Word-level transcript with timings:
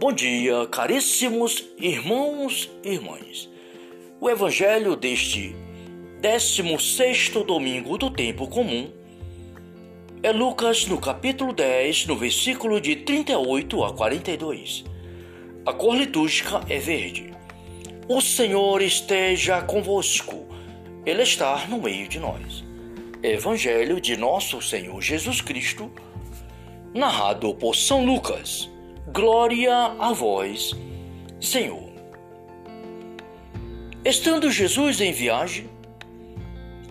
Bom 0.00 0.14
dia, 0.14 0.66
caríssimos 0.68 1.62
irmãos 1.76 2.70
e 2.82 2.92
irmãs. 2.94 3.50
O 4.18 4.30
evangelho 4.30 4.96
deste 4.96 5.54
16 6.22 7.32
domingo 7.46 7.98
do 7.98 8.08
tempo 8.08 8.48
comum 8.48 8.90
é 10.22 10.32
Lucas 10.32 10.86
no 10.86 10.98
capítulo 10.98 11.52
10, 11.52 12.06
no 12.06 12.16
versículo 12.16 12.80
de 12.80 12.96
38 12.96 13.84
a 13.84 13.92
42. 13.92 14.86
A 15.66 15.72
cor 15.74 15.94
litúrgica 15.94 16.62
é 16.66 16.78
verde. 16.78 17.34
O 18.08 18.22
Senhor 18.22 18.80
esteja 18.80 19.60
convosco. 19.60 20.46
Ele 21.04 21.24
está 21.24 21.66
no 21.66 21.76
meio 21.76 22.08
de 22.08 22.18
nós. 22.18 22.64
Evangelho 23.22 24.00
de 24.00 24.16
nosso 24.16 24.62
Senhor 24.62 24.98
Jesus 25.02 25.42
Cristo, 25.42 25.92
narrado 26.94 27.54
por 27.54 27.76
São 27.76 28.02
Lucas. 28.02 28.70
Glória 29.08 29.74
a 29.98 30.12
vós, 30.12 30.72
Senhor. 31.40 31.90
Estando 34.04 34.50
Jesus 34.50 35.00
em 35.00 35.10
viagem, 35.10 35.68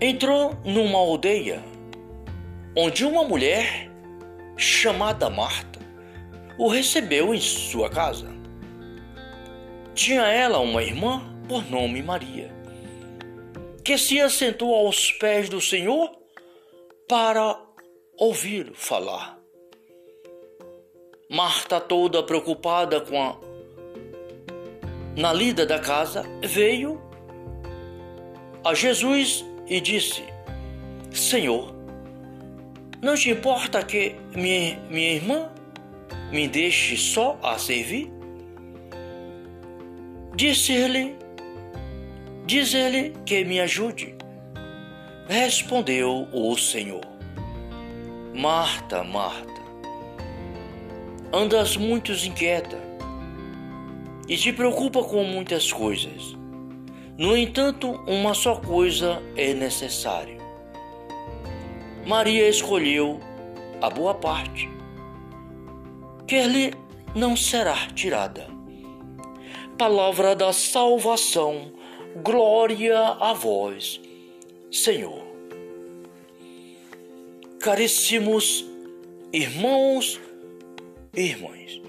entrou 0.02 0.58
numa 0.66 0.98
aldeia 0.98 1.64
onde 2.76 3.06
uma 3.06 3.24
mulher 3.24 3.90
chamada 4.58 5.30
Marta 5.30 5.80
o 6.58 6.68
recebeu 6.68 7.34
em 7.34 7.40
sua 7.40 7.90
casa. 7.90 8.28
Tinha 9.94 10.24
ela 10.24 10.60
uma 10.60 10.84
irmã 10.84 11.22
por 11.48 11.70
nome 11.70 12.02
Maria, 12.02 12.52
que 13.86 13.98
se 13.98 14.20
assentou 14.20 14.74
aos 14.74 15.12
pés 15.14 15.48
do 15.48 15.62
Senhor 15.62 16.12
para 17.08 17.58
ouvi-lo 18.18 18.74
falar. 18.74 19.39
Marta, 21.32 21.80
toda 21.80 22.24
preocupada 22.24 23.00
com 23.02 23.22
a 23.22 23.36
na 25.16 25.32
lida 25.32 25.64
da 25.64 25.78
casa, 25.78 26.24
veio 26.42 27.00
a 28.64 28.74
Jesus 28.74 29.46
e 29.68 29.80
disse: 29.80 30.24
Senhor, 31.12 31.72
não 33.00 33.14
te 33.14 33.30
importa 33.30 33.84
que 33.84 34.16
minha, 34.36 34.80
minha 34.90 35.14
irmã 35.14 35.52
me 36.32 36.48
deixe 36.48 36.98
só 36.98 37.38
a 37.44 37.60
servir? 37.60 38.12
Disse-lhe, 40.36 41.16
diz-lhe 42.48 43.14
que 43.24 43.46
me 43.46 43.60
ajude. 43.60 44.16
Respondeu 45.28 46.28
o 46.34 46.58
Senhor: 46.58 47.06
Marta, 48.34 49.04
Marta, 49.04 49.59
Andas 51.32 51.78
muito 51.78 52.12
inquieta 52.12 52.80
e 54.28 54.36
te 54.36 54.52
preocupa 54.52 55.04
com 55.04 55.24
muitas 55.24 55.72
coisas. 55.72 56.36
No 57.20 57.38
entanto, 57.38 57.92
uma 58.08 58.34
só 58.34 58.56
coisa 58.56 59.22
é 59.36 59.54
necessária. 59.54 60.38
Maria 62.04 62.50
escolheu 62.50 63.20
a 63.80 63.92
boa 63.92 64.16
parte, 64.16 64.68
que 66.26 66.42
lhe 66.42 66.74
não 67.14 67.38
será 67.38 67.76
tirada. 67.94 68.48
Palavra 69.78 70.36
da 70.36 70.52
salvação, 70.52 71.72
glória 72.24 73.00
a 73.00 73.34
vós, 73.34 74.02
Senhor. 74.72 75.24
Caríssimos 77.60 78.66
irmãos 79.32 80.20
irmãs. 81.14 81.82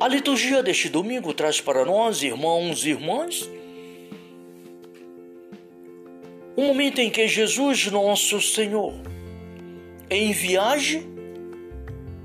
A 0.00 0.08
liturgia 0.08 0.62
deste 0.62 0.88
domingo 0.88 1.32
traz 1.32 1.60
para 1.60 1.84
nós, 1.84 2.22
irmãos 2.22 2.84
e 2.84 2.90
irmãs, 2.90 3.48
um 6.56 6.66
momento 6.66 7.00
em 7.00 7.10
que 7.10 7.26
Jesus, 7.26 7.86
nosso 7.86 8.40
Senhor, 8.40 8.94
em 10.10 10.32
viagem, 10.32 11.04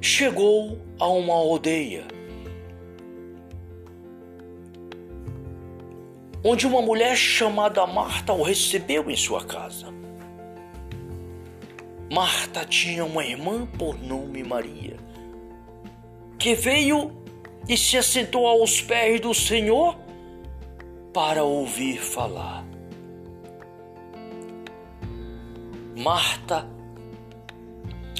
chegou 0.01 0.79
a 0.99 1.07
uma 1.07 1.33
aldeia 1.33 2.05
onde 6.43 6.65
uma 6.65 6.81
mulher 6.81 7.15
chamada 7.15 7.85
Marta 7.85 8.31
o 8.31 8.41
recebeu 8.41 9.09
em 9.09 9.15
sua 9.15 9.43
casa. 9.43 9.87
Marta 12.11 12.63
tinha 12.65 13.03
uma 13.03 13.25
irmã 13.25 13.65
por 13.77 14.01
nome 14.01 14.43
Maria 14.43 14.96
que 16.37 16.55
veio 16.55 17.11
e 17.67 17.75
se 17.75 17.97
assentou 17.97 18.47
aos 18.47 18.81
pés 18.81 19.19
do 19.19 19.33
Senhor 19.33 19.97
para 21.13 21.43
ouvir 21.43 21.99
falar. 21.99 22.65
Marta 25.95 26.69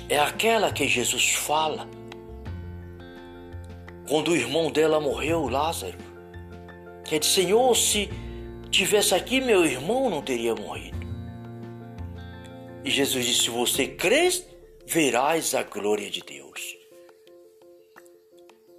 é 0.10 0.18
aquela 0.18 0.72
que 0.72 0.88
Jesus 0.88 1.36
fala 1.36 1.88
quando 4.08 4.32
o 4.32 4.36
irmão 4.36 4.72
dela 4.72 5.00
morreu, 5.00 5.48
Lázaro. 5.50 5.98
Que 7.04 7.20
disse, 7.20 7.42
Senhor, 7.42 7.76
se 7.76 8.10
tivesse 8.72 9.14
aqui 9.14 9.42
meu 9.42 9.66
irmão 9.66 10.10
não 10.10 10.22
teria 10.22 10.56
morrido. 10.56 10.98
E 12.84 12.90
Jesus 12.90 13.26
disse: 13.26 13.44
Se 13.44 13.50
você 13.50 13.88
crês, 13.88 14.46
verás 14.86 15.54
a 15.54 15.64
glória 15.64 16.10
de 16.10 16.22
Deus. 16.22 16.77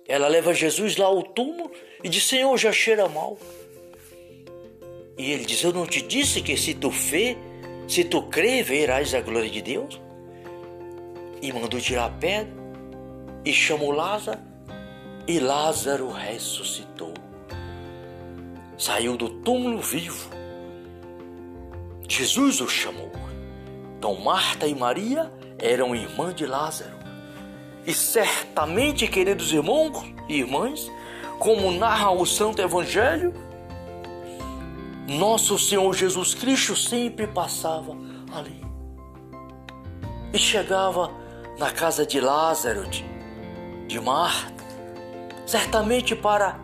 Ela 0.09 0.27
leva 0.27 0.55
Jesus 0.55 0.97
lá 0.97 1.07
ao 1.07 1.23
túmulo 1.23 1.71
e 2.03 2.09
diz: 2.09 2.25
Senhor, 2.25 2.57
já 2.57 2.73
cheira 2.73 3.07
mal. 3.09 3.39
E 5.19 5.31
ele 5.31 5.45
diz: 5.45 5.63
Eu 5.63 5.73
não 5.73 5.87
te 5.87 6.01
disse 6.01 6.41
que 6.41 6.57
se 6.57 6.73
tu 6.73 6.91
fê, 6.91 7.37
se 7.87 8.05
tu 8.05 8.23
crê, 8.23 8.63
verás 8.63 9.15
a 9.15 9.21
glória 9.21 9.51
de 9.51 9.61
Deus? 9.61 10.01
E 11.43 11.53
mandou 11.53 11.79
tirar 11.79 12.07
a 12.07 12.11
pedra 12.11 12.53
e 13.45 13.53
chamou 13.53 13.93
Lázaro, 13.93 14.41
e 15.27 15.39
Lázaro 15.39 16.11
ressuscitou. 16.11 17.13
Saiu 18.79 19.17
do 19.17 19.29
túmulo 19.29 19.81
vivo. 19.81 20.31
Jesus 22.09 22.61
o 22.61 22.69
chamou. 22.69 23.13
Então 23.99 24.15
Marta 24.15 24.67
e 24.67 24.75
Maria 24.75 25.31
eram 25.59 25.95
irmãs 25.95 26.35
de 26.35 26.47
Lázaro. 26.47 26.98
E 27.87 27.95
certamente, 27.95 29.07
queridos 29.07 29.53
irmãos 29.53 30.05
e 30.29 30.41
irmãs, 30.41 30.91
como 31.39 31.71
narra 31.73 32.11
o 32.11 32.27
Santo 32.27 32.61
Evangelho, 32.61 33.33
nosso 35.09 35.59
Senhor 35.59 35.95
Jesus 35.95 36.35
Cristo 36.35 36.77
sempre 36.77 37.27
passava 37.27 37.97
ali. 38.33 38.61
E 40.33 40.39
chegava 40.39 41.11
na 41.59 41.71
casa 41.71 42.05
de 42.05 42.21
Lázaro, 42.21 42.87
de, 43.87 44.01
Marta, 44.01 44.63
certamente 45.47 46.15
para 46.15 46.61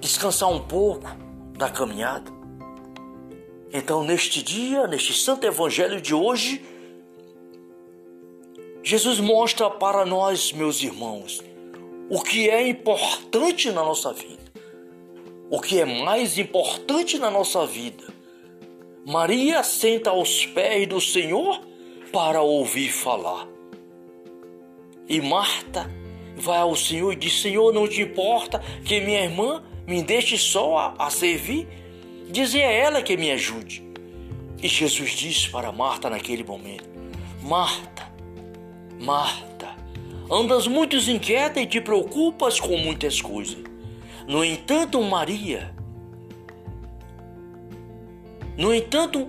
descansar 0.00 0.48
um 0.48 0.60
pouco 0.60 1.10
da 1.58 1.68
caminhada. 1.68 2.30
Então, 3.72 4.02
neste 4.04 4.42
dia, 4.42 4.86
neste 4.86 5.12
Santo 5.12 5.46
Evangelho 5.46 6.00
de 6.00 6.14
hoje, 6.14 6.64
Jesus 8.82 9.20
mostra 9.20 9.68
para 9.68 10.06
nós, 10.06 10.52
meus 10.52 10.82
irmãos, 10.82 11.42
o 12.08 12.22
que 12.22 12.48
é 12.48 12.66
importante 12.66 13.70
na 13.70 13.84
nossa 13.84 14.12
vida, 14.12 14.42
o 15.50 15.60
que 15.60 15.80
é 15.80 15.84
mais 15.84 16.38
importante 16.38 17.18
na 17.18 17.30
nossa 17.30 17.66
vida. 17.66 18.04
Maria 19.06 19.62
senta 19.62 20.10
aos 20.10 20.46
pés 20.46 20.86
do 20.86 21.00
Senhor 21.00 21.60
para 22.12 22.42
ouvir 22.42 22.90
falar. 22.90 23.46
E 25.08 25.20
Marta 25.20 25.90
vai 26.36 26.58
ao 26.58 26.76
Senhor 26.76 27.12
e 27.12 27.16
diz: 27.16 27.40
Senhor, 27.40 27.72
não 27.72 27.88
te 27.88 28.02
importa 28.02 28.60
que 28.84 29.00
minha 29.00 29.24
irmã 29.24 29.62
me 29.86 30.02
deixe 30.02 30.38
só 30.38 30.76
a, 30.76 30.94
a 31.06 31.10
servir? 31.10 31.68
Dizer 32.30 32.62
a 32.62 32.70
ela 32.70 33.02
que 33.02 33.16
me 33.16 33.30
ajude. 33.30 33.82
E 34.62 34.68
Jesus 34.68 35.10
disse 35.12 35.50
para 35.50 35.72
Marta 35.72 36.08
naquele 36.08 36.44
momento: 36.44 36.88
Marta, 37.42 37.99
Marta, 39.00 39.74
andas 40.30 40.66
muito 40.66 40.94
inquieta 40.96 41.58
e 41.58 41.66
te 41.66 41.80
preocupas 41.80 42.60
com 42.60 42.76
muitas 42.76 43.18
coisas. 43.22 43.56
No 44.28 44.44
entanto, 44.44 45.02
Maria, 45.02 45.74
no 48.58 48.74
entanto, 48.74 49.26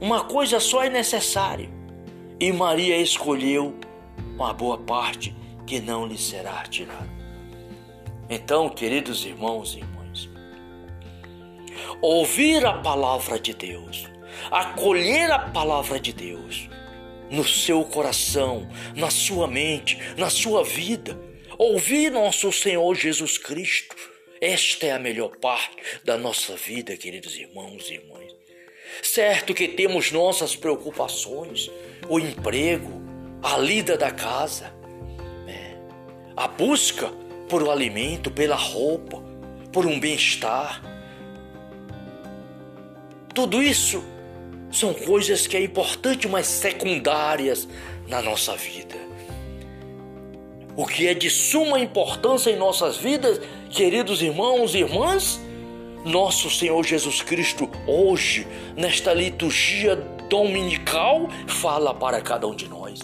uma 0.00 0.24
coisa 0.24 0.58
só 0.58 0.82
é 0.82 0.88
necessária, 0.88 1.68
e 2.40 2.50
Maria 2.50 2.96
escolheu 2.96 3.74
uma 4.34 4.54
boa 4.54 4.78
parte 4.78 5.36
que 5.66 5.78
não 5.78 6.06
lhe 6.06 6.16
será 6.16 6.62
tirada. 6.62 7.10
Então, 8.30 8.70
queridos 8.70 9.26
irmãos 9.26 9.74
e 9.74 9.80
irmãs, 9.80 10.30
ouvir 12.00 12.64
a 12.64 12.78
palavra 12.78 13.38
de 13.38 13.52
Deus, 13.52 14.08
acolher 14.50 15.30
a 15.30 15.38
palavra 15.38 16.00
de 16.00 16.14
Deus, 16.14 16.70
no 17.32 17.48
seu 17.48 17.82
coração, 17.84 18.68
na 18.94 19.10
sua 19.10 19.48
mente, 19.48 19.98
na 20.16 20.28
sua 20.28 20.62
vida. 20.62 21.18
ouvir 21.58 22.10
nosso 22.10 22.52
Senhor 22.52 22.94
Jesus 22.94 23.38
Cristo. 23.38 23.96
Esta 24.40 24.86
é 24.86 24.92
a 24.92 24.98
melhor 24.98 25.36
parte 25.38 25.76
da 26.04 26.18
nossa 26.18 26.56
vida, 26.56 26.96
queridos 26.96 27.36
irmãos 27.36 27.88
e 27.88 27.94
irmãs. 27.94 28.34
Certo 29.02 29.54
que 29.54 29.68
temos 29.68 30.10
nossas 30.10 30.56
preocupações, 30.56 31.70
o 32.08 32.18
emprego, 32.18 33.00
a 33.42 33.56
lida 33.56 33.96
da 33.96 34.10
casa, 34.10 34.74
né? 35.46 35.76
a 36.36 36.48
busca 36.48 37.10
por 37.48 37.62
o 37.62 37.70
alimento, 37.70 38.30
pela 38.30 38.56
roupa, 38.56 39.22
por 39.72 39.86
um 39.86 39.98
bem-estar. 39.98 40.82
Tudo 43.34 43.62
isso 43.62 44.02
são 44.72 44.94
coisas 44.94 45.46
que 45.46 45.56
é 45.56 45.62
importante, 45.62 46.26
mas 46.26 46.46
secundárias 46.46 47.68
na 48.08 48.22
nossa 48.22 48.56
vida. 48.56 48.96
O 50.74 50.86
que 50.86 51.06
é 51.06 51.12
de 51.12 51.28
suma 51.28 51.78
importância 51.78 52.50
em 52.50 52.56
nossas 52.56 52.96
vidas, 52.96 53.38
queridos 53.70 54.22
irmãos 54.22 54.74
e 54.74 54.78
irmãs, 54.78 55.38
nosso 56.04 56.50
Senhor 56.50 56.82
Jesus 56.82 57.20
Cristo, 57.20 57.70
hoje, 57.86 58.46
nesta 58.74 59.12
liturgia 59.12 59.94
dominical, 60.30 61.28
fala 61.46 61.92
para 61.94 62.22
cada 62.22 62.46
um 62.48 62.54
de 62.54 62.66
nós. 62.68 63.00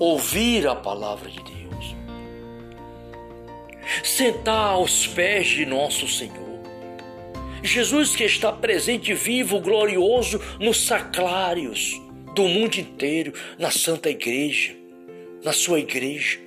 Ouvir 0.00 0.66
a 0.66 0.74
palavra 0.74 1.30
de 1.30 1.40
Deus, 1.40 1.96
sentar 4.02 4.72
aos 4.72 5.06
pés 5.06 5.46
de 5.46 5.64
nosso 5.64 6.08
Senhor. 6.08 6.45
Jesus 7.66 8.14
que 8.16 8.24
está 8.24 8.52
presente, 8.52 9.12
vivo, 9.14 9.60
glorioso 9.60 10.40
nos 10.60 10.86
sacrários 10.86 12.00
do 12.34 12.48
mundo 12.48 12.76
inteiro, 12.76 13.32
na 13.58 13.70
Santa 13.70 14.10
Igreja 14.10 14.86
na 15.46 15.52
sua 15.52 15.78
igreja. 15.78 16.40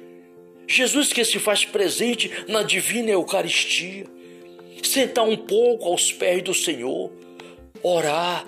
Jesus 0.68 1.13
que 1.13 1.24
se 1.24 1.39
faz 1.39 1.63
presente 1.63 2.30
na 2.50 2.63
divina 2.63 3.10
Eucaristia. 3.10 4.06
Sentar 4.83 5.25
um 5.25 5.38
pouco 5.38 5.88
aos 5.88 6.12
pés 6.12 6.44
do 6.44 6.54
Senhor, 6.54 7.12
orar, 7.81 8.45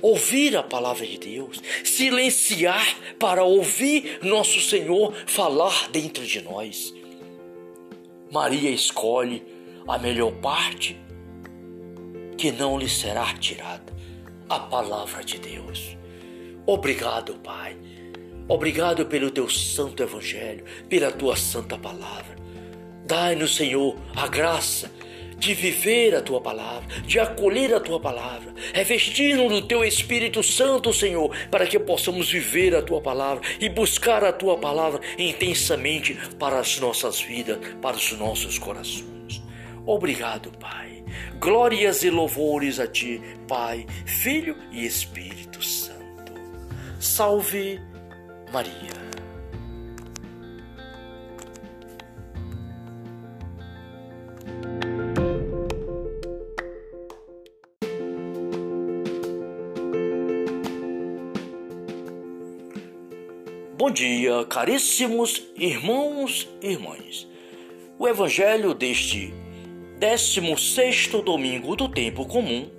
ouvir 0.00 0.56
a 0.56 0.62
palavra 0.62 1.04
de 1.04 1.18
Deus, 1.18 1.60
silenciar 1.82 2.96
para 3.18 3.42
ouvir 3.42 4.20
nosso 4.22 4.60
Senhor 4.60 5.12
falar 5.26 5.88
dentro 5.90 6.24
de 6.24 6.40
nós. 6.42 6.94
Maria 8.30 8.70
escolhe 8.70 9.42
a 9.86 9.98
melhor 9.98 10.32
parte 10.40 10.96
que 12.38 12.50
não 12.50 12.78
lhe 12.78 12.88
será 12.88 13.34
tirada, 13.34 13.92
a 14.48 14.58
palavra 14.58 15.22
de 15.22 15.38
Deus. 15.38 15.98
Obrigado, 16.66 17.34
Pai 17.34 17.76
Obrigado 18.48 19.04
pelo 19.04 19.30
teu 19.30 19.46
santo 19.46 20.02
evangelho, 20.02 20.64
pela 20.88 21.12
tua 21.12 21.36
santa 21.36 21.76
palavra. 21.76 22.34
Dai-nos, 23.04 23.56
Senhor, 23.56 23.94
a 24.16 24.26
graça 24.26 24.90
de 25.36 25.52
viver 25.52 26.14
a 26.14 26.22
tua 26.22 26.40
palavra, 26.40 26.88
de 27.02 27.20
acolher 27.20 27.74
a 27.74 27.78
tua 27.78 28.00
palavra, 28.00 28.54
revestir-nos 28.72 29.52
do 29.52 29.62
teu 29.68 29.84
Espírito 29.84 30.42
Santo, 30.42 30.94
Senhor, 30.94 31.30
para 31.50 31.66
que 31.66 31.78
possamos 31.78 32.30
viver 32.30 32.74
a 32.74 32.80
tua 32.80 33.02
palavra 33.02 33.46
e 33.60 33.68
buscar 33.68 34.24
a 34.24 34.32
tua 34.32 34.56
palavra 34.56 35.00
intensamente 35.18 36.14
para 36.38 36.58
as 36.58 36.80
nossas 36.80 37.20
vidas, 37.20 37.58
para 37.82 37.98
os 37.98 38.12
nossos 38.12 38.58
corações. 38.58 39.17
Obrigado, 39.88 40.52
Pai. 40.58 41.02
Glórias 41.40 42.04
e 42.04 42.10
louvores 42.10 42.78
a 42.78 42.86
ti, 42.86 43.22
Pai, 43.48 43.86
Filho 44.04 44.54
e 44.70 44.84
Espírito 44.84 45.64
Santo. 45.64 46.34
Salve 47.00 47.80
Maria. 48.52 49.08
Bom 63.78 63.90
dia, 63.90 64.44
caríssimos 64.50 65.42
irmãos 65.56 66.46
e 66.60 66.72
irmãs. 66.72 67.26
O 67.98 68.06
evangelho 68.06 68.74
deste 68.74 69.32
16 69.98 71.08
domingo 71.24 71.74
do 71.74 71.88
tempo 71.88 72.24
comum 72.24 72.70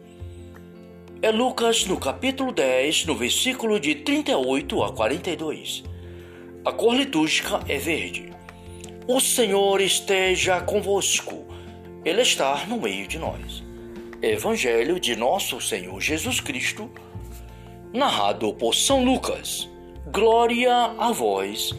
é 1.22 1.30
Lucas 1.30 1.86
no 1.86 2.00
capítulo 2.00 2.54
10, 2.54 3.08
no 3.08 3.14
versículo 3.14 3.78
de 3.78 3.94
38 3.94 4.82
a 4.82 4.94
42. 4.94 5.84
A 6.64 6.72
cor 6.72 6.96
litúrgica 6.96 7.60
é 7.68 7.78
verde. 7.78 8.32
O 9.06 9.20
Senhor 9.20 9.82
esteja 9.82 10.62
convosco, 10.62 11.46
Ele 12.06 12.22
está 12.22 12.66
no 12.68 12.80
meio 12.80 13.06
de 13.06 13.20
nós. 13.20 13.62
Evangelho 14.22 14.98
de 14.98 15.18
nosso 15.18 15.60
Senhor 15.60 16.00
Jesus 16.00 16.40
Cristo, 16.40 16.90
narrado 17.94 18.54
por 18.54 18.74
São 18.74 19.04
Lucas. 19.04 19.70
Glória 20.10 20.74
a 20.98 21.12
vós, 21.12 21.72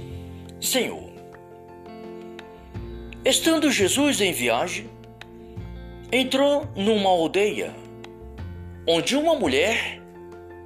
Senhor. 0.60 1.08
Estando 3.24 3.72
Jesus 3.72 4.20
em 4.20 4.34
viagem, 4.34 4.99
entrou 6.12 6.66
numa 6.74 7.08
aldeia 7.08 7.74
onde 8.86 9.16
uma 9.16 9.34
mulher 9.34 10.02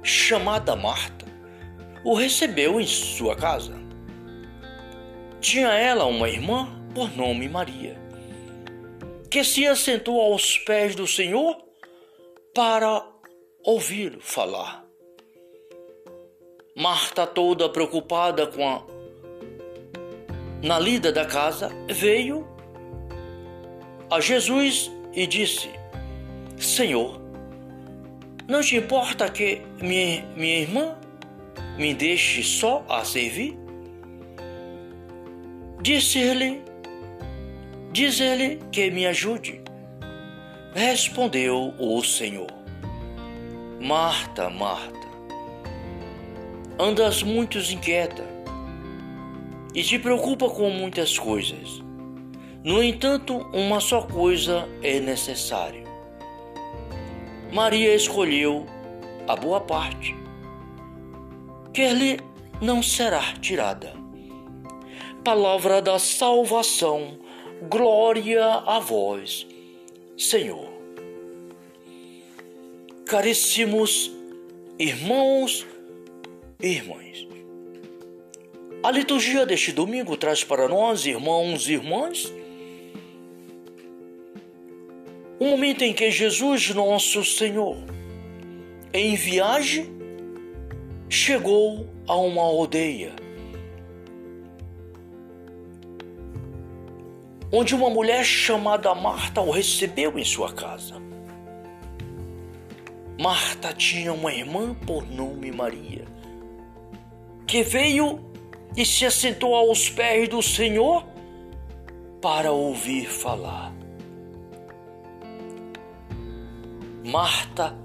chamada 0.01 0.75
Marta 0.75 1.25
o 2.03 2.13
recebeu 2.13 2.79
em 2.79 2.85
sua 2.85 3.35
casa. 3.35 3.73
Tinha 5.39 5.69
ela 5.69 6.05
uma 6.05 6.29
irmã 6.29 6.67
por 6.93 7.15
nome 7.15 7.47
Maria, 7.49 7.99
que 9.29 9.43
se 9.43 9.67
assentou 9.67 10.19
aos 10.19 10.57
pés 10.59 10.95
do 10.95 11.05
Senhor 11.05 11.57
para 12.53 13.05
ouvi-lo 13.63 14.21
falar. 14.21 14.85
Marta, 16.75 17.25
toda 17.27 17.69
preocupada 17.69 18.47
com 18.47 18.67
a 18.67 18.83
na 20.63 20.79
lida 20.79 21.11
da 21.11 21.25
casa, 21.25 21.69
veio 21.87 22.47
a 24.09 24.19
Jesus 24.19 24.91
e 25.15 25.25
disse: 25.25 25.69
Senhor, 26.57 27.21
não 28.47 28.61
te 28.61 28.75
importa 28.75 29.29
que 29.29 29.61
minha, 29.81 30.25
minha 30.35 30.59
irmã 30.59 30.95
me 31.77 31.93
deixe 31.93 32.43
só 32.43 32.85
a 32.89 33.03
servir? 33.05 33.57
Disse-lhe, 35.81 36.61
diz-lhe 37.91 38.59
que 38.71 38.91
me 38.91 39.07
ajude. 39.07 39.61
Respondeu 40.73 41.73
o 41.79 42.03
Senhor: 42.03 42.51
Marta, 43.79 44.49
Marta, 44.49 45.07
andas 46.77 47.23
muito 47.23 47.57
inquieta 47.59 48.25
e 49.73 49.81
te 49.81 49.97
preocupa 49.97 50.49
com 50.49 50.69
muitas 50.69 51.17
coisas. 51.17 51.84
No 52.65 52.81
entanto, 52.81 53.47
uma 53.53 53.79
só 53.79 54.01
coisa 54.01 54.67
é 54.81 54.99
necessária. 54.99 55.83
Maria 57.53 57.93
escolheu 57.93 58.65
a 59.27 59.35
boa 59.35 59.61
parte, 59.61 60.15
que 61.71 61.87
lhe 61.89 62.19
não 62.59 62.81
será 62.81 63.21
tirada. 63.39 63.93
Palavra 65.23 65.79
da 65.79 65.99
salvação, 65.99 67.19
glória 67.69 68.43
a 68.43 68.79
vós, 68.79 69.45
Senhor. 70.17 70.67
Caríssimos 73.05 74.11
irmãos 74.79 75.67
e 76.59 76.67
irmãs, 76.69 77.27
a 78.81 78.89
liturgia 78.89 79.45
deste 79.45 79.71
domingo 79.71 80.17
traz 80.17 80.43
para 80.43 80.67
nós, 80.67 81.05
irmãos 81.05 81.69
e 81.69 81.73
irmãs, 81.73 82.33
o 85.39 85.45
momento 85.45 85.83
em 85.83 85.93
que 85.93 86.09
Jesus, 86.11 86.69
nosso 86.69 87.23
Senhor, 87.23 87.77
em 88.93 89.15
viagem, 89.15 89.87
chegou 91.09 91.87
a 92.07 92.15
uma 92.15 92.41
aldeia 92.41 93.25
onde 97.51 97.73
uma 97.73 97.89
mulher 97.89 98.25
chamada 98.25 98.93
Marta 98.93 99.39
o 99.39 99.49
recebeu 99.49 100.19
em 100.19 100.25
sua 100.25 100.51
casa. 100.51 101.01
Marta 103.17 103.73
tinha 103.73 104.11
uma 104.11 104.33
irmã 104.33 104.73
por 104.73 105.09
nome 105.09 105.51
Maria, 105.53 106.05
que 107.47 107.63
veio 107.63 108.19
e 108.75 108.85
se 108.85 109.05
assentou 109.05 109.55
aos 109.55 109.89
pés 109.89 110.27
do 110.27 110.41
Senhor 110.41 111.05
para 112.21 112.51
ouvir 112.51 113.07
falar. 113.07 113.73
Marta 117.05 117.77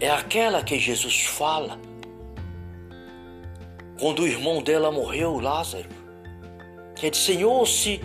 é 0.00 0.08
aquela 0.08 0.64
que 0.64 0.78
Jesus 0.78 1.26
fala 1.26 1.78
quando 4.00 4.22
o 4.22 4.26
irmão 4.26 4.62
dela 4.62 4.90
morreu, 4.90 5.38
Lázaro, 5.38 5.86
Que 6.96 7.08
é 7.08 7.10
de 7.10 7.18
Senhor, 7.18 7.66
se 7.68 8.00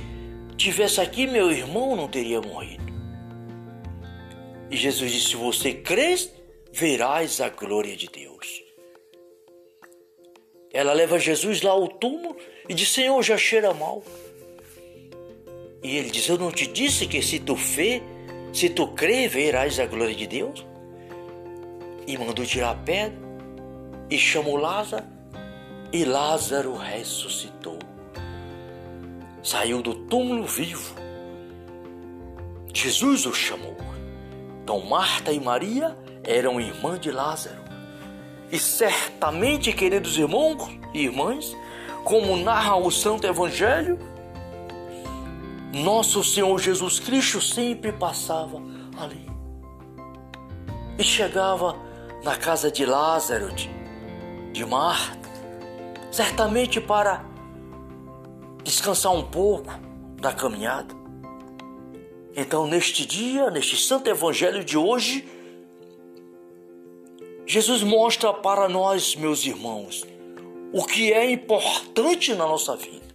tivesse 0.58 1.00
aqui 1.00 1.26
meu 1.26 1.50
irmão 1.50 1.96
não 1.96 2.10
teria 2.10 2.42
morrido. 2.42 2.84
E 4.70 4.76
Jesus 4.76 5.12
disse: 5.12 5.30
Se 5.30 5.36
você 5.38 5.74
crês, 5.74 6.30
verás 6.74 7.40
a 7.40 7.48
glória 7.48 7.96
de 7.96 8.08
Deus. 8.08 8.62
Ela 10.74 10.92
leva 10.92 11.18
Jesus 11.18 11.62
lá 11.62 11.72
ao 11.72 11.88
túmulo 11.88 12.36
e 12.68 12.74
diz: 12.74 12.90
Senhor, 12.90 13.22
já 13.24 13.38
cheira 13.38 13.74
mal. 13.74 14.04
E 15.82 15.96
ele 15.96 16.12
diz: 16.12 16.28
Eu 16.28 16.38
não 16.38 16.52
te 16.52 16.68
disse 16.68 17.08
que 17.08 17.22
se 17.22 17.40
tu 17.40 17.56
fê, 17.56 18.04
se 18.54 18.70
tu 18.70 18.88
crê, 18.90 19.28
verás 19.28 19.80
a 19.80 19.88
glória 19.88 20.14
de 20.14 20.28
Deus? 20.28 20.66
E 22.06 22.18
mandou 22.18 22.46
tirar 22.46 22.72
a 22.72 22.76
pedra 22.76 23.18
e 24.10 24.18
chamou 24.18 24.58
Lázaro, 24.58 25.06
e 25.92 26.06
Lázaro 26.06 26.76
ressuscitou. 26.76 27.80
Saiu 29.42 29.82
do 29.82 29.96
túmulo 29.96 30.46
vivo. 30.46 30.96
Jesus 32.74 33.26
o 33.26 33.34
chamou. 33.34 33.76
Então 34.64 34.80
Marta 34.82 35.32
e 35.32 35.40
Maria 35.40 35.98
eram 36.24 36.62
irmãs 36.62 37.00
de 37.00 37.12
Lázaro. 37.12 37.62
E 38.52 38.60
certamente, 38.60 39.74
queridos 39.74 40.18
irmãos 40.18 40.70
e 40.94 41.06
irmãs, 41.06 41.56
como 42.04 42.38
narra 42.38 42.76
o 42.76 42.92
Santo 42.92 43.26
Evangelho, 43.26 43.98
nosso 45.74 46.24
Senhor 46.24 46.60
Jesus 46.60 47.00
Cristo 47.00 47.42
sempre 47.42 47.92
passava 47.92 48.62
ali. 48.98 49.28
E 50.98 51.04
chegava 51.04 51.76
na 52.24 52.36
casa 52.38 52.72
de 52.72 52.86
Lázaro, 52.86 53.52
de, 53.54 53.70
de 54.52 54.64
Marta, 54.66 55.28
certamente 56.12 56.80
para 56.80 57.26
descansar 58.64 59.12
um 59.12 59.24
pouco 59.24 59.74
da 60.22 60.32
caminhada. 60.32 60.94
Então, 62.36 62.68
neste 62.68 63.06
dia, 63.06 63.50
neste 63.50 63.76
Santo 63.76 64.10
Evangelho 64.10 64.64
de 64.64 64.78
hoje, 64.78 65.28
Jesus 67.46 67.82
mostra 67.84 68.32
para 68.32 68.70
nós, 68.70 69.16
meus 69.16 69.44
irmãos, 69.44 70.06
o 70.72 70.86
que 70.86 71.12
é 71.12 71.32
importante 71.32 72.34
na 72.34 72.46
nossa 72.46 72.76
vida 72.76 73.13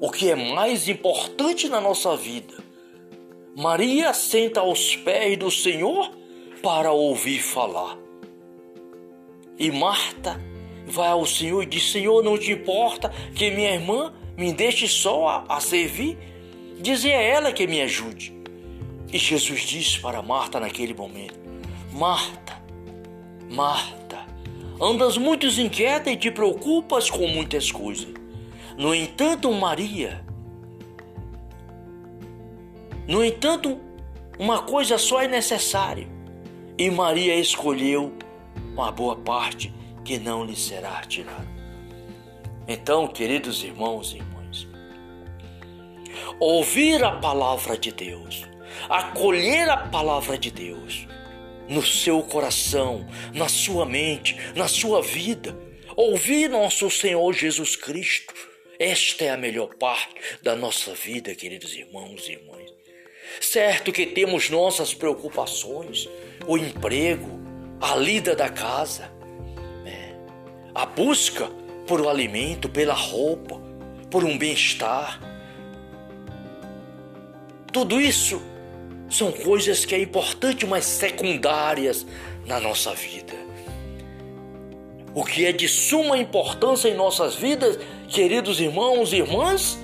o 0.00 0.10
que 0.10 0.30
é 0.30 0.34
mais 0.34 0.88
importante 0.88 1.68
na 1.68 1.80
nossa 1.80 2.16
vida. 2.16 2.54
Maria 3.54 4.14
senta 4.14 4.60
aos 4.60 4.96
pés 4.96 5.36
do 5.36 5.50
Senhor 5.50 6.10
para 6.62 6.90
ouvir 6.90 7.40
falar. 7.40 7.98
E 9.58 9.70
Marta 9.70 10.40
vai 10.86 11.08
ao 11.08 11.26
Senhor 11.26 11.62
e 11.62 11.66
diz: 11.66 11.92
Senhor, 11.92 12.24
não 12.24 12.38
te 12.38 12.52
importa 12.52 13.12
que 13.34 13.50
minha 13.50 13.74
irmã 13.74 14.14
me 14.38 14.52
deixe 14.52 14.88
só 14.88 15.28
a, 15.28 15.56
a 15.56 15.60
servir? 15.60 16.16
Dizer 16.80 17.12
a 17.12 17.20
ela 17.20 17.52
que 17.52 17.66
me 17.66 17.82
ajude. 17.82 18.32
E 19.12 19.18
Jesus 19.18 19.60
disse 19.62 20.00
para 20.00 20.22
Marta 20.22 20.58
naquele 20.58 20.94
momento: 20.94 21.38
Marta, 21.92 22.62
Marta, 23.50 24.24
andas 24.80 25.18
muito 25.18 25.46
inquieta 25.46 26.10
e 26.10 26.16
te 26.16 26.30
preocupas 26.30 27.10
com 27.10 27.26
muitas 27.26 27.70
coisas. 27.70 28.19
No 28.80 28.94
entanto, 28.94 29.52
Maria, 29.52 30.24
no 33.06 33.22
entanto, 33.22 33.78
uma 34.38 34.62
coisa 34.62 34.96
só 34.96 35.20
é 35.20 35.28
necessária, 35.28 36.08
e 36.78 36.90
Maria 36.90 37.34
escolheu 37.34 38.10
uma 38.72 38.90
boa 38.90 39.16
parte 39.16 39.70
que 40.02 40.18
não 40.18 40.46
lhe 40.46 40.56
será 40.56 40.98
tirada. 41.02 41.46
Então, 42.66 43.06
queridos 43.06 43.62
irmãos 43.62 44.14
e 44.14 44.16
irmãs, 44.16 44.66
ouvir 46.38 47.04
a 47.04 47.16
palavra 47.16 47.76
de 47.76 47.92
Deus, 47.92 48.46
acolher 48.88 49.68
a 49.68 49.76
palavra 49.76 50.38
de 50.38 50.50
Deus 50.50 51.06
no 51.68 51.84
seu 51.84 52.22
coração, 52.22 53.06
na 53.34 53.46
sua 53.46 53.84
mente, 53.84 54.38
na 54.56 54.68
sua 54.68 55.02
vida, 55.02 55.54
ouvir 55.94 56.48
nosso 56.48 56.90
Senhor 56.90 57.30
Jesus 57.34 57.76
Cristo 57.76 58.48
esta 58.80 59.24
é 59.26 59.30
a 59.30 59.36
melhor 59.36 59.74
parte 59.74 60.14
da 60.42 60.56
nossa 60.56 60.94
vida, 60.94 61.34
queridos 61.34 61.74
irmãos 61.74 62.26
e 62.26 62.32
irmãs. 62.32 62.72
Certo 63.38 63.92
que 63.92 64.06
temos 64.06 64.48
nossas 64.48 64.94
preocupações, 64.94 66.08
o 66.46 66.56
emprego, 66.56 67.38
a 67.78 67.94
lida 67.94 68.34
da 68.34 68.48
casa, 68.48 69.12
né? 69.84 70.16
a 70.74 70.86
busca 70.86 71.50
por 71.86 72.00
o 72.00 72.08
alimento, 72.08 72.70
pela 72.70 72.94
roupa, 72.94 73.60
por 74.10 74.24
um 74.24 74.38
bem-estar. 74.38 75.20
Tudo 77.70 78.00
isso 78.00 78.40
são 79.10 79.30
coisas 79.30 79.84
que 79.84 79.94
é 79.94 80.00
importante, 80.00 80.66
mas 80.66 80.86
secundárias 80.86 82.06
na 82.46 82.58
nossa 82.58 82.94
vida. 82.94 83.49
O 85.14 85.24
que 85.24 85.44
é 85.44 85.52
de 85.52 85.68
suma 85.68 86.16
importância 86.18 86.88
em 86.88 86.94
nossas 86.94 87.34
vidas, 87.34 87.78
queridos 88.08 88.60
irmãos 88.60 89.12
e 89.12 89.16
irmãs, 89.16 89.78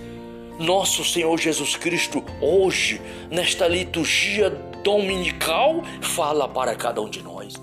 nosso 0.58 1.04
Senhor 1.04 1.36
Jesus 1.38 1.76
Cristo, 1.76 2.24
hoje, 2.40 3.00
nesta 3.28 3.66
liturgia 3.66 4.50
dominical, 4.84 5.82
fala 6.00 6.48
para 6.48 6.76
cada 6.76 7.00
um 7.02 7.08
de 7.08 7.22
nós. 7.22 7.54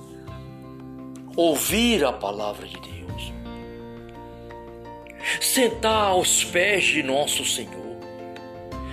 Ouvir 1.38 2.04
a 2.04 2.12
palavra 2.12 2.68
de 2.68 2.78
Deus, 2.80 3.34
sentar 5.40 6.10
aos 6.10 6.44
pés 6.44 6.84
de 6.84 7.02
nosso 7.02 7.46
Senhor. 7.46 7.82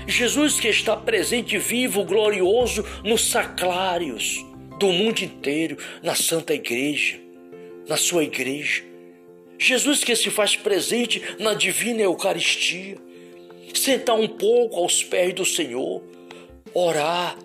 Jesus 0.07 0.61
que 0.61 0.69
está 0.69 0.97
presente, 0.97 1.59
vivo, 1.59 2.05
glorioso 2.05 2.85
nos 3.05 3.31
sacrários 3.31 4.45
do 4.79 4.93
mundo 4.93 5.21
inteiro, 5.21 5.77
na 6.03 6.15
Santa 6.15 6.55
Igreja 6.55 7.30
na 7.91 7.97
sua 7.97 8.23
igreja. 8.23 8.85
Jesus 9.59 10.05
que 10.05 10.15
se 10.15 10.31
faz 10.31 10.55
presente 10.55 11.21
na 11.41 11.55
divina 11.55 12.01
Eucaristia. 12.01 12.97
Sentar 13.75 14.17
um 14.17 14.29
pouco 14.29 14.77
aos 14.77 15.03
pés 15.03 15.35
do 15.35 15.45
Senhor, 15.45 16.01
orar, 16.73 17.37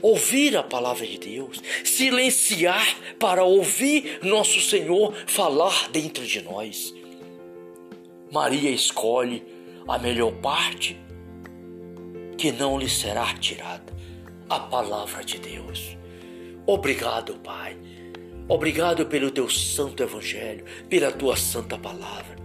ouvir 0.00 0.56
a 0.56 0.62
palavra 0.62 1.04
de 1.04 1.18
Deus, 1.18 1.60
silenciar 1.84 2.96
para 3.18 3.42
ouvir 3.42 4.20
nosso 4.22 4.60
Senhor 4.60 5.12
falar 5.26 5.90
dentro 5.90 6.24
de 6.24 6.42
nós. 6.42 6.94
Maria 8.30 8.70
escolhe 8.70 9.42
a 9.86 9.98
melhor 9.98 10.32
parte 10.34 10.96
que 12.36 12.52
não 12.52 12.78
lhe 12.78 12.88
será 12.88 13.34
tirada 13.34 13.92
a 14.48 14.60
palavra 14.60 15.24
de 15.24 15.38
Deus. 15.38 15.96
Obrigado, 16.66 17.34
Pai 17.40 17.76
Obrigado 18.48 19.04
pelo 19.06 19.30
teu 19.30 19.48
santo 19.48 20.02
evangelho, 20.02 20.64
pela 20.88 21.12
tua 21.12 21.36
santa 21.36 21.76
palavra. 21.76 22.36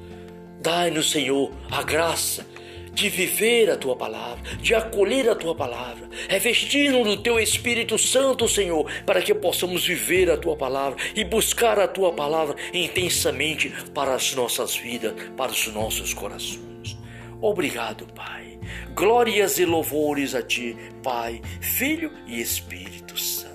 Dai-nos, 0.59 1.11
Senhor, 1.11 1.51
a 1.71 1.81
graça 1.81 2.45
de 2.93 3.09
viver 3.09 3.69
a 3.71 3.77
tua 3.77 3.95
palavra, 3.95 4.43
de 4.57 4.75
acolher 4.75 5.29
a 5.29 5.35
tua 5.35 5.55
palavra, 5.55 6.07
revestir-nos 6.29 7.07
do 7.07 7.17
teu 7.17 7.39
Espírito 7.39 7.97
Santo, 7.97 8.47
Senhor, 8.47 8.89
para 9.05 9.21
que 9.21 9.33
possamos 9.33 9.85
viver 9.85 10.29
a 10.29 10.37
tua 10.37 10.55
palavra 10.55 10.97
e 11.15 11.23
buscar 11.23 11.79
a 11.79 11.87
tua 11.87 12.13
palavra 12.13 12.55
intensamente 12.73 13.69
para 13.93 14.13
as 14.13 14.35
nossas 14.35 14.75
vidas, 14.75 15.13
para 15.35 15.51
os 15.51 15.67
nossos 15.67 16.13
corações. 16.13 16.97
Obrigado, 17.41 18.05
Pai. 18.13 18.59
Glórias 18.93 19.57
e 19.57 19.65
louvores 19.65 20.35
a 20.35 20.41
ti, 20.41 20.77
Pai, 21.01 21.41
Filho 21.59 22.11
e 22.27 22.39
Espírito 22.39 23.17
Santo. 23.17 23.53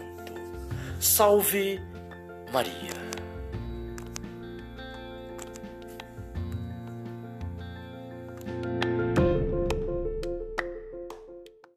Salve 0.98 1.80
Maria. 2.52 3.07